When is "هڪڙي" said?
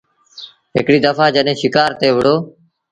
0.75-0.99